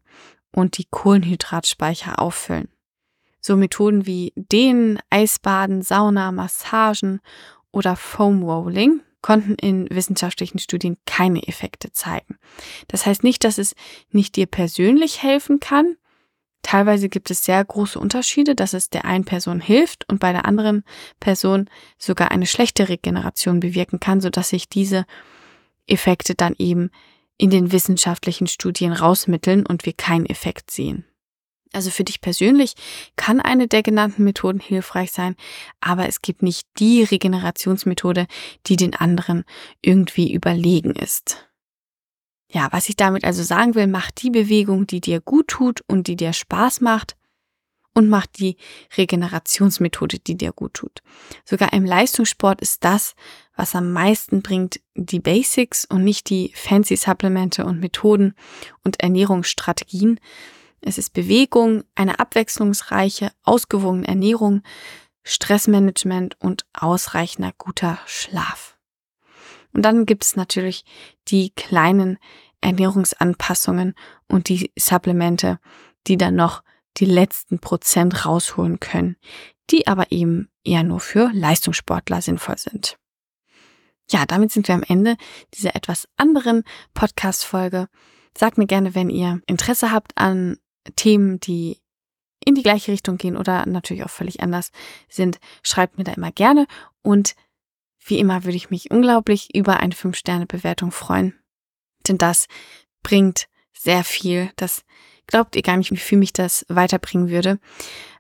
und 0.53 0.79
die 0.79 0.87
Kohlenhydratspeicher 0.87 2.19
auffüllen. 2.19 2.69
So 3.41 3.57
Methoden 3.57 4.07
wie 4.07 4.33
Dehnen, 4.37 4.99
Eisbaden, 5.11 5.83
Sauna, 5.83 6.33
Massagen 6.33 7.21
oder 7.73 7.95
Foam 7.95 8.43
Rolling 8.43 9.03
konnten 9.25 9.55
in 9.55 9.89
wissenschaftlichen 9.89 10.59
Studien 10.59 10.99
keine 11.07 11.49
Effekte 11.49 11.91
zeigen. 11.93 12.37
Das 12.89 13.07
heißt 13.07 13.25
nicht, 13.25 13.43
dass 13.43 13.57
es 13.57 13.75
nicht 14.11 14.37
dir 14.37 14.45
persönlich 14.45 15.23
helfen 15.23 15.61
kann. 15.61 15.97
Teilweise 16.61 17.09
gibt 17.09 17.31
es 17.31 17.43
sehr 17.43 17.65
große 17.65 17.99
Unterschiede, 17.99 18.55
dass 18.55 18.75
es 18.75 18.91
der 18.91 19.07
einen 19.07 19.25
Person 19.25 19.63
hilft 19.63 20.07
und 20.11 20.21
bei 20.21 20.33
der 20.33 20.45
anderen 20.45 20.85
Person 21.21 21.71
sogar 21.97 22.33
eine 22.33 22.45
schlechte 22.45 22.91
Regeneration 22.91 23.61
bewirken 23.61 23.99
kann, 23.99 24.21
sodass 24.21 24.51
sich 24.51 24.69
diese 24.69 25.07
Effekte 25.87 26.35
dann 26.35 26.55
eben 26.59 26.91
in 27.39 27.49
den 27.49 27.73
wissenschaftlichen 27.73 28.47
Studien 28.47 28.93
rausmitteln 28.93 29.65
und 29.65 29.87
wir 29.87 29.95
keinen 29.95 30.27
Effekt 30.27 30.71
sehen. 30.71 31.07
Also 31.75 31.91
für 31.91 32.05
dich 32.05 32.21
persönlich 32.21 32.75
kann 33.17 33.41
eine 33.41 33.69
der 33.69 33.83
genannten 33.83 34.25
Methoden 34.25 34.61
hilfreich 34.61 35.13
sein, 35.13 35.37
aber 35.81 36.09
es 36.09 36.23
gibt 36.23 36.43
nicht 36.43 36.67
die 36.79 37.03
Regenerationsmethode, 37.03 38.27
die 38.67 38.77
den 38.77 38.95
anderen 38.95 39.45
irgendwie 39.83 40.33
überlegen 40.33 40.93
ist. 40.93 41.49
Ja, 42.51 42.69
was 42.71 42.89
ich 42.89 42.97
damit 42.97 43.25
also 43.25 43.43
sagen 43.43 43.75
will, 43.75 43.89
mach 43.89 44.13
die 44.13 44.31
Bewegung, 44.31 44.87
die 44.87 45.01
dir 45.01 45.21
gut 45.21 45.49
tut 45.49 45.83
und 45.89 46.07
die 46.07 46.15
dir 46.15 46.33
Spaß 46.33 46.81
macht 46.81 47.17
und 47.95 48.09
mach 48.09 48.27
die 48.27 48.57
Regenerationsmethode, 48.97 50.19
die 50.19 50.37
dir 50.37 50.53
gut 50.53 50.75
tut. 50.75 51.03
Sogar 51.45 51.73
im 51.73 51.85
Leistungssport 51.85 52.61
ist 52.61 52.85
das, 52.85 53.15
was 53.57 53.75
am 53.75 53.93
meisten 53.93 54.43
bringt, 54.43 54.81
die 54.95 55.21
Basics 55.21 55.85
und 55.85 56.05
nicht 56.05 56.29
die 56.29 56.53
fancy 56.55 56.97
Supplemente 56.97 57.65
und 57.65 57.81
Methoden 57.81 58.35
und 58.85 59.01
Ernährungsstrategien. 59.01 60.21
Es 60.87 60.99
ist 60.99 61.15
Bewegung, 61.15 61.85
eine 61.95 62.19
abwechslungsreiche, 62.19 63.33
ausgewogene 63.43 64.07
Ernährung, 64.07 64.63
Stressmanagement 65.23 66.39
und 66.41 66.67
ausreichender 66.75 67.53
guter 67.57 67.99
Schlaf. 68.05 68.77
Und 69.73 69.83
dann 69.83 70.05
gibt 70.05 70.25
es 70.25 70.37
natürlich 70.37 70.85
die 71.27 71.51
kleinen 71.55 72.19
Ernährungsanpassungen 72.61 73.95
und 74.29 74.51
die 74.51 74.73
Supplemente, 74.79 75.59
die 76.07 76.19
dann 76.19 76.35
noch 76.35 76.63
die 76.99 77.07
letzten 77.07 77.61
Prozent 77.61 78.27
rausholen 78.27 78.79
können, 78.79 79.17
die 79.71 79.87
aber 79.87 80.13
eben 80.13 80.51
eher 80.65 80.83
nur 80.83 81.01
für 81.01 81.31
Leistungssportler 81.33 82.21
sinnvoll 82.21 82.59
sind. 82.59 82.99
Ja, 84.11 84.27
damit 84.27 84.53
sind 84.53 84.69
wir 84.69 84.75
am 84.75 84.85
Ende 84.87 85.17
dieser 85.55 85.75
etwas 85.75 86.07
anderen 86.19 86.63
Podcast-Folge. 86.93 87.89
Sagt 88.37 88.59
mir 88.59 88.67
gerne, 88.67 88.95
wenn 88.95 89.09
ihr 89.09 89.41
Interesse 89.47 89.91
habt 89.91 90.19
an 90.19 90.59
Themen, 90.97 91.41
die 91.41 91.79
in 92.45 92.55
die 92.55 92.63
gleiche 92.63 92.93
Richtung 92.93 93.17
gehen 93.17 93.37
oder 93.37 93.67
natürlich 93.67 94.05
auch 94.05 94.11
völlig 94.11 94.43
anders 94.43 94.71
sind, 95.09 95.39
schreibt 95.63 95.99
mir 95.99 96.05
da 96.05 96.13
immer 96.13 96.33
gerne. 96.33 96.67
Und 97.03 97.35
wie 98.05 98.19
immer 98.19 98.45
würde 98.45 98.57
ich 98.57 98.71
mich 98.71 98.91
unglaublich 98.91 99.55
über 99.55 99.79
eine 99.81 99.95
5-Sterne-Bewertung 99.95 100.91
freuen. 100.91 101.35
Denn 102.07 102.19
das 102.19 102.47
bringt 103.03 103.49
sehr 103.73 104.05
viel. 104.05 104.51
Das 104.57 104.85
glaubt 105.27 105.57
ihr 105.57 105.63
gar 105.63 105.77
nicht, 105.77 105.91
wie 105.91 105.97
viel 105.97 106.19
mich 106.19 106.33
das 106.33 106.67
weiterbringen 106.69 107.31
würde. 107.31 107.59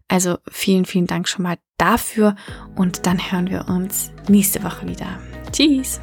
Also 0.08 0.38
vielen, 0.50 0.84
vielen 0.84 1.06
Dank 1.06 1.28
schon 1.28 1.42
mal 1.42 1.58
dafür 1.76 2.36
und 2.76 3.06
dann 3.06 3.30
hören 3.30 3.48
wir 3.48 3.68
uns 3.68 4.10
nächste 4.28 4.62
Woche 4.62 4.86
wieder. 4.86 5.20
Tschüss! 5.52 6.00